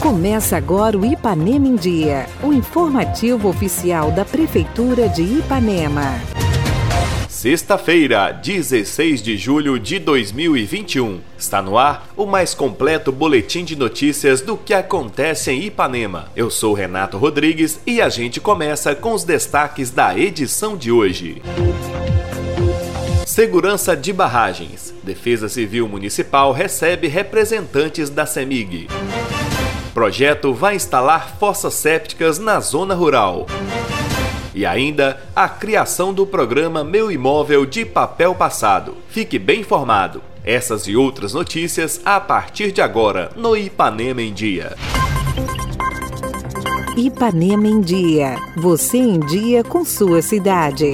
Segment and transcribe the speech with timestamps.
[0.00, 6.14] Começa agora o Ipanema em Dia, o informativo oficial da Prefeitura de Ipanema.
[7.28, 11.20] Sexta-feira, 16 de julho de 2021.
[11.38, 16.32] Está no ar o mais completo boletim de notícias do que acontece em Ipanema.
[16.34, 21.40] Eu sou Renato Rodrigues e a gente começa com os destaques da edição de hoje.
[23.38, 24.92] Segurança de barragens.
[25.04, 28.88] Defesa Civil Municipal recebe representantes da CEMIG.
[29.94, 33.46] Projeto vai instalar fossas sépticas na zona rural.
[34.52, 38.96] E ainda a criação do programa Meu Imóvel de Papel Passado.
[39.08, 40.20] Fique bem informado.
[40.42, 44.74] Essas e outras notícias a partir de agora no Ipanema em Dia.
[46.96, 48.34] Ipanema em Dia.
[48.56, 50.90] Você em dia com sua cidade.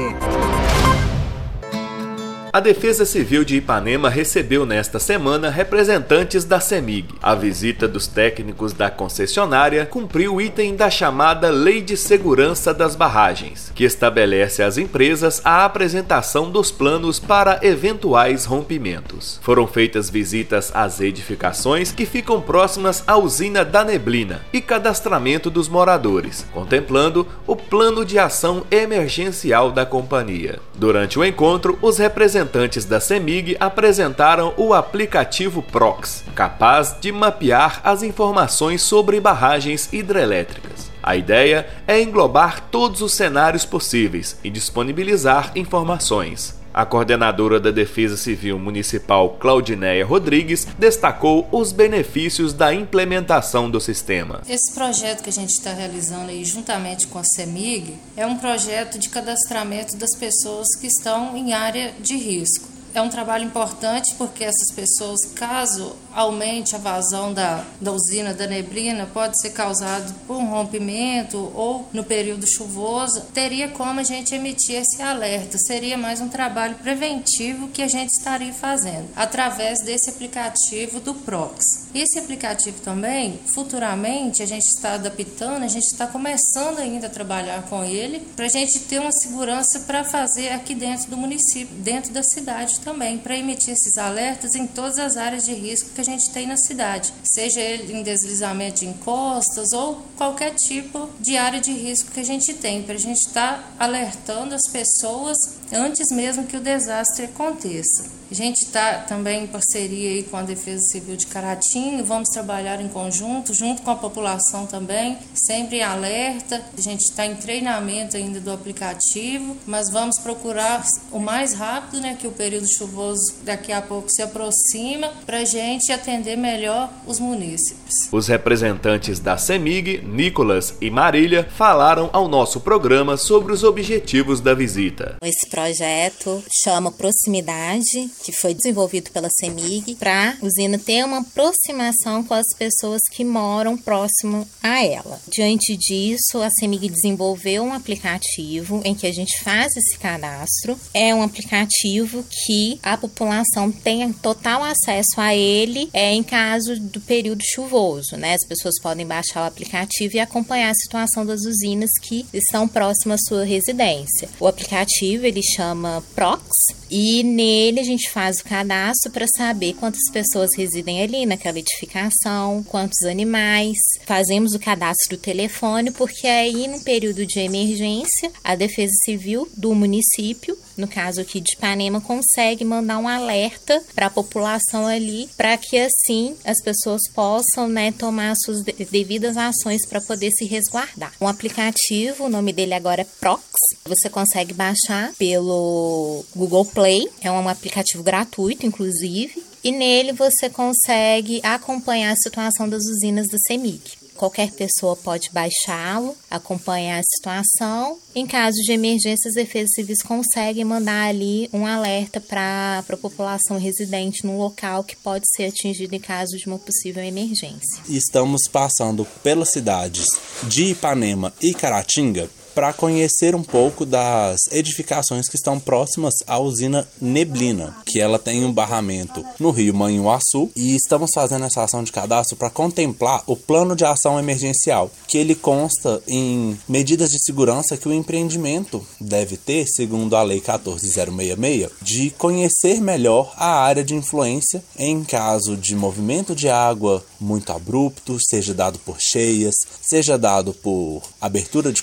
[2.55, 7.09] A Defesa Civil de Ipanema recebeu nesta semana representantes da CEMIG.
[7.21, 12.95] A visita dos técnicos da concessionária cumpriu o item da chamada Lei de Segurança das
[12.95, 19.41] Barragens, que estabelece às empresas a apresentação dos planos para eventuais rompimentos.
[19.43, 25.69] Foram feitas visitas às edificações que ficam próximas à usina da Neblina e cadastramento dos
[25.69, 30.61] moradores, contemplando o plano de ação emergencial da companhia.
[30.77, 37.81] Durante o encontro, os representantes representantes da CEMIG apresentaram o aplicativo Prox, capaz de mapear
[37.83, 40.91] as informações sobre barragens hidrelétricas.
[41.03, 46.64] A ideia é englobar todos os cenários possíveis e disponibilizar informações.
[46.75, 54.43] A coordenadora da Defesa Civil Municipal, Claudineia Rodrigues, destacou os benefícios da implementação do sistema.
[54.49, 58.99] Esse projeto que a gente está realizando aí juntamente com a CEMIG é um projeto
[58.99, 64.45] de cadastramento das pessoas que estão em área de risco é um trabalho importante porque
[64.45, 70.37] essas pessoas, caso aumente a vazão da, da usina da neblina, pode ser causado por
[70.37, 75.59] um rompimento ou no período chuvoso, teria como a gente emitir esse alerta.
[75.59, 81.89] Seria mais um trabalho preventivo que a gente estaria fazendo através desse aplicativo do Prox.
[81.95, 87.63] Esse aplicativo também, futuramente, a gente está adaptando, a gente está começando ainda a trabalhar
[87.65, 92.13] com ele para a gente ter uma segurança para fazer aqui dentro do município, dentro
[92.13, 96.04] da cidade também para emitir esses alertas em todas as áreas de risco que a
[96.05, 101.61] gente tem na cidade, seja ele em deslizamento de encostas ou qualquer tipo de área
[101.61, 105.37] de risco que a gente tem, para a gente estar tá alertando as pessoas
[105.73, 108.05] antes mesmo que o desastre aconteça.
[108.35, 112.81] A gente está também em parceria aí com a Defesa Civil de Caratinho, vamos trabalhar
[112.81, 116.61] em conjunto, junto com a população também, sempre em alerta.
[116.77, 122.17] A gente está em treinamento ainda do aplicativo, mas vamos procurar o mais rápido, né,
[122.21, 127.21] que o período chuvoso daqui a pouco se aproxima, para a gente atender melhor os
[127.21, 128.09] munícipes.
[128.11, 134.55] Os representantes da CEMIG, Nicolas e Marília, falaram ao nosso programa sobre os objetivos da
[134.55, 135.19] visita.
[135.23, 142.25] Esse projeto chama Proximidade que foi desenvolvido pela CEMIG, para a usina ter uma aproximação
[142.25, 145.21] com as pessoas que moram próximo a ela.
[145.29, 150.81] Diante disso, a CEMIG desenvolveu um aplicativo em que a gente faz esse cadastro.
[150.95, 157.03] É um aplicativo que a população tem total acesso a ele é, em caso do
[157.03, 158.17] período chuvoso.
[158.17, 158.35] Né?
[158.35, 163.21] As pessoas podem baixar o aplicativo e acompanhar a situação das usinas que estão próximas
[163.21, 164.31] à sua residência.
[164.41, 166.49] O aplicativo ele chama Prox
[166.91, 172.63] e nele a gente faz o cadastro para saber quantas pessoas residem ali naquela edificação,
[172.63, 173.77] quantos animais.
[174.07, 179.75] Fazemos o cadastro do telefone, porque aí, no período de emergência, a Defesa Civil do
[179.75, 185.57] município, no caso aqui de Ipanema, consegue mandar um alerta para a população ali, para
[185.57, 191.13] que assim as pessoas possam né, tomar suas devidas ações para poder se resguardar.
[191.21, 193.45] Um aplicativo, o nome dele agora é Prox,
[193.85, 201.41] você consegue baixar pelo Google Play, é um aplicativo gratuito, inclusive, e nele você consegue
[201.43, 204.04] acompanhar a situação das usinas do CEMIG.
[204.17, 207.99] Qualquer pessoa pode baixá-lo, acompanhar a situação.
[208.15, 213.59] Em caso de emergência, as defesas civis conseguem mandar ali um alerta para a população
[213.59, 217.83] residente no local que pode ser atingido em caso de uma possível emergência.
[217.89, 220.07] Estamos passando pelas cidades
[220.45, 226.87] de Ipanema e Caratinga para conhecer um pouco das edificações que estão próximas à usina
[227.01, 231.93] Neblina, que ela tem um barramento no rio Manhuaçu, e estamos fazendo essa ação de
[231.93, 237.77] cadastro para contemplar o plano de ação emergencial, que ele consta em medidas de segurança
[237.77, 243.95] que o empreendimento deve ter, segundo a Lei 14066, de conhecer melhor a área de
[243.95, 250.53] influência em caso de movimento de água muito abrupto, seja dado por cheias, seja dado
[250.53, 251.83] por abertura de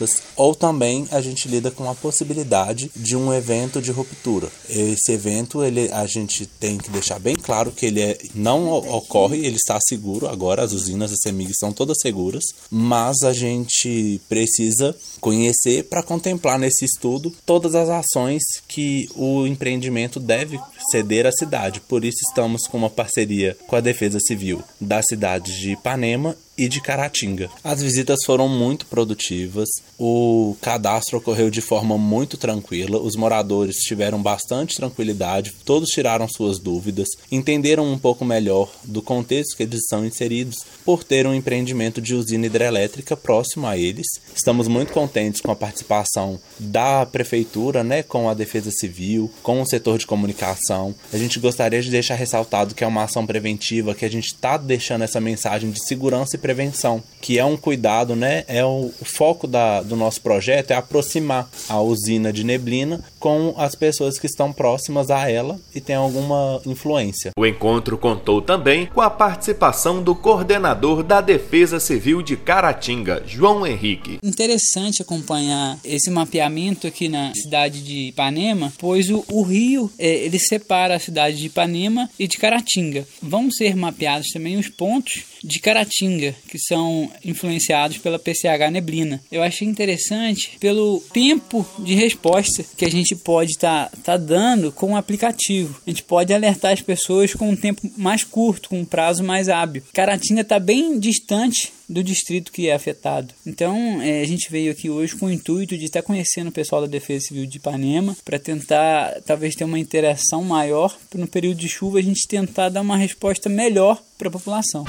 [0.00, 4.48] comportas, ou também a gente lida com a possibilidade de um evento de ruptura.
[4.68, 9.38] Esse evento ele, a gente tem que deixar bem claro que ele é, não ocorre,
[9.38, 14.96] ele está seguro agora, as usinas da CEMIG são todas seguras, mas a gente precisa
[15.20, 20.58] conhecer para contemplar nesse estudo todas as ações que o empreendimento deve
[20.90, 21.80] ceder à cidade.
[21.80, 26.68] Por isso estamos com uma parceria com a Defesa Civil da cidade de Ipanema e
[26.68, 27.48] de Caratinga.
[27.64, 29.66] As visitas foram muito produtivas,
[29.98, 36.58] o cadastro ocorreu de forma muito tranquila, os moradores tiveram bastante tranquilidade, todos tiraram suas
[36.58, 41.98] dúvidas, entenderam um pouco melhor do contexto que eles são inseridos por ter um empreendimento
[41.98, 44.06] de usina hidrelétrica próximo a eles.
[44.36, 49.66] Estamos muito contentes com a participação da prefeitura, né, com a Defesa Civil, com o
[49.66, 50.94] setor de comunicação.
[51.10, 54.58] A gente gostaria de deixar ressaltado que é uma ação preventiva, que a gente está
[54.58, 58.44] deixando essa mensagem de segurança e prevenção, que é um cuidado, né?
[58.48, 63.54] É o, o foco da, do nosso projeto é aproximar a usina de neblina com
[63.56, 67.30] as pessoas que estão próximas a ela e têm alguma influência.
[67.38, 73.64] O encontro contou também com a participação do coordenador da Defesa Civil de Caratinga, João
[73.64, 74.18] Henrique.
[74.22, 80.38] Interessante acompanhar esse mapeamento aqui na cidade de Ipanema, pois o, o rio é, ele
[80.38, 83.06] separa a cidade de Ipanema e de Caratinga.
[83.22, 89.20] Vão ser mapeados também os pontos de Caratinga, que são influenciados pela PCH neblina.
[89.30, 94.72] Eu achei interessante pelo tempo de resposta que a gente pode estar tá, tá dando
[94.72, 95.80] com o aplicativo.
[95.86, 99.48] A gente pode alertar as pessoas com um tempo mais curto, com um prazo mais
[99.48, 99.82] hábil.
[99.92, 103.34] Caratinga está bem distante do distrito que é afetado.
[103.44, 106.80] Então, é, a gente veio aqui hoje com o intuito de estar conhecendo o pessoal
[106.82, 111.58] da Defesa Civil de Ipanema para tentar, talvez, ter uma interação maior, para no período
[111.58, 114.84] de chuva a gente tentar dar uma resposta melhor para a população.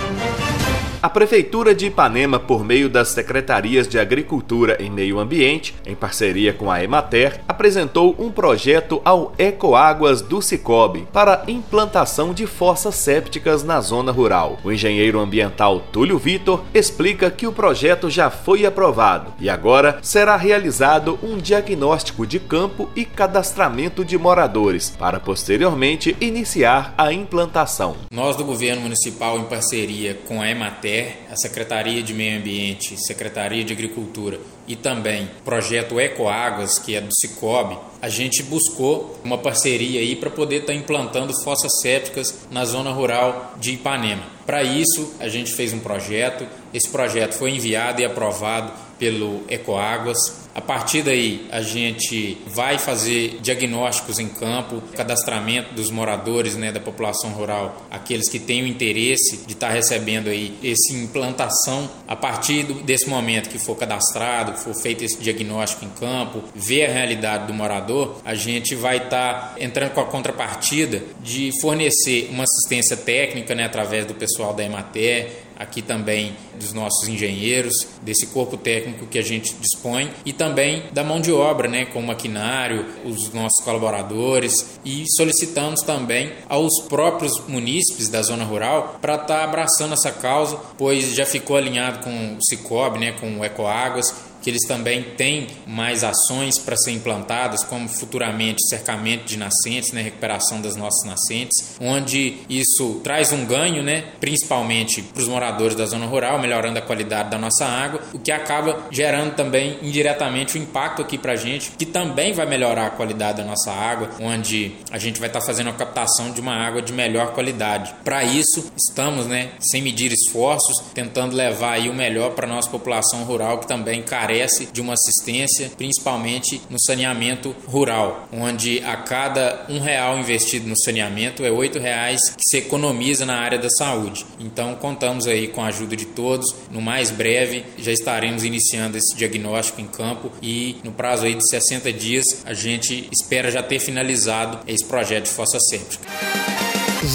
[1.03, 6.53] A Prefeitura de Ipanema, por meio das Secretarias de Agricultura e Meio Ambiente, em parceria
[6.53, 13.63] com a Emater, apresentou um projeto ao Ecoáguas do Cicobi para implantação de fossas sépticas
[13.63, 14.59] na zona rural.
[14.63, 20.35] O engenheiro ambiental Túlio Vitor explica que o projeto já foi aprovado e agora será
[20.35, 27.95] realizado um diagnóstico de campo e cadastramento de moradores, para posteriormente iniciar a implantação.
[28.13, 30.90] Nós do governo municipal, em parceria com a Emater,
[31.29, 37.13] a Secretaria de Meio Ambiente, Secretaria de Agricultura e também projeto Ecoáguas, que é do
[37.13, 42.65] Cicobi, a gente buscou uma parceria aí para poder estar tá implantando fossas sépticas na
[42.65, 44.23] zona rural de Ipanema.
[44.45, 50.40] Para isso, a gente fez um projeto, esse projeto foi enviado e aprovado pelo Ecoáguas,
[50.53, 56.79] a partir daí, a gente vai fazer diagnósticos em campo, cadastramento dos moradores, né, da
[56.79, 61.89] população rural, aqueles que têm o interesse de estar recebendo aí essa implantação.
[62.07, 66.93] A partir desse momento que for cadastrado, for feito esse diagnóstico em campo, ver a
[66.93, 72.97] realidade do morador, a gente vai estar entrando com a contrapartida de fornecer uma assistência
[72.97, 75.29] técnica, né, através do pessoal da Emater,
[75.61, 81.03] aqui também dos nossos engenheiros, desse corpo técnico que a gente dispõe e também da
[81.03, 87.39] mão de obra, né, com o maquinário, os nossos colaboradores e solicitamos também aos próprios
[87.47, 92.37] munícipes da zona rural para estar tá abraçando essa causa, pois já ficou alinhado com
[92.37, 97.63] o Cicobi, né, com o Ecoáguas que eles também têm mais ações para ser implantadas,
[97.63, 103.83] como futuramente cercamento de nascentes, né, recuperação das nossas nascentes, onde isso traz um ganho,
[103.83, 108.19] né, principalmente para os moradores da zona rural, melhorando a qualidade da nossa água, o
[108.19, 112.45] que acaba gerando também indiretamente o um impacto aqui para a gente, que também vai
[112.45, 116.31] melhorar a qualidade da nossa água, onde a gente vai estar tá fazendo a captação
[116.31, 117.93] de uma água de melhor qualidade.
[118.03, 123.23] Para isso, estamos, né, sem medir esforços, tentando levar o melhor para a nossa população
[123.23, 129.65] rural, que também carece carece de uma assistência, principalmente no saneamento rural, onde a cada
[129.67, 134.25] um real investido no saneamento é oito reais que se economiza na área da saúde.
[134.39, 136.55] Então contamos aí com a ajuda de todos.
[136.71, 141.45] No mais breve já estaremos iniciando esse diagnóstico em campo e no prazo aí de
[141.49, 146.07] 60 dias a gente espera já ter finalizado esse projeto de fossa séptica.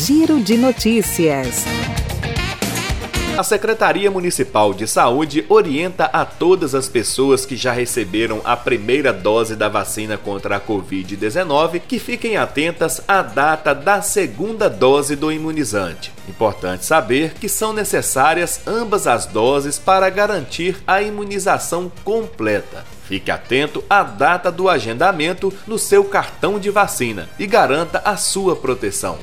[0.04, 1.64] Giro de notícias.
[3.38, 9.12] A Secretaria Municipal de Saúde orienta a todas as pessoas que já receberam a primeira
[9.12, 15.30] dose da vacina contra a Covid-19 que fiquem atentas à data da segunda dose do
[15.30, 16.10] imunizante.
[16.26, 22.86] Importante saber que são necessárias ambas as doses para garantir a imunização completa.
[23.04, 28.56] Fique atento à data do agendamento no seu cartão de vacina e garanta a sua
[28.56, 29.18] proteção.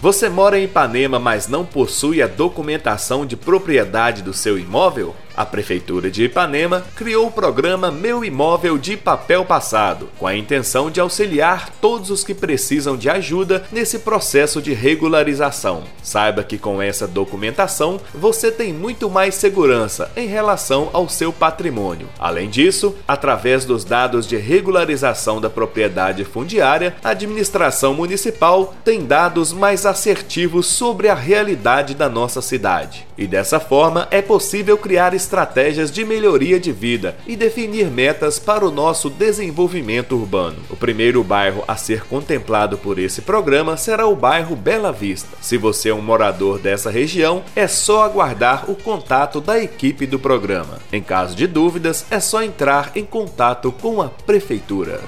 [0.00, 5.14] Você mora em Ipanema, mas não possui a documentação de propriedade do seu imóvel?
[5.40, 10.90] A Prefeitura de Ipanema criou o programa Meu Imóvel de Papel Passado, com a intenção
[10.90, 15.84] de auxiliar todos os que precisam de ajuda nesse processo de regularização.
[16.02, 22.10] Saiba que com essa documentação você tem muito mais segurança em relação ao seu patrimônio.
[22.18, 29.54] Além disso, através dos dados de regularização da propriedade fundiária, a administração municipal tem dados
[29.54, 33.08] mais assertivos sobre a realidade da nossa cidade.
[33.16, 38.66] E dessa forma é possível criar estratégias de melhoria de vida e definir metas para
[38.66, 40.56] o nosso desenvolvimento urbano.
[40.68, 45.36] O primeiro bairro a ser contemplado por esse programa será o bairro Bela Vista.
[45.40, 50.18] Se você é um morador dessa região, é só aguardar o contato da equipe do
[50.18, 50.78] programa.
[50.92, 55.00] Em caso de dúvidas, é só entrar em contato com a prefeitura.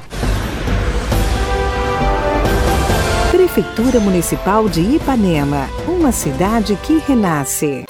[3.32, 7.84] Prefeitura Municipal de Ipanema, uma cidade que renasce.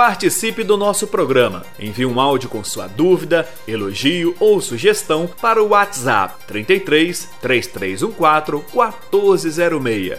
[0.00, 1.62] Participe do nosso programa.
[1.78, 10.18] Envie um áudio com sua dúvida, elogio ou sugestão para o WhatsApp 33 3314 1406.